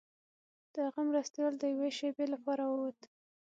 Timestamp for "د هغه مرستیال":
0.73-1.53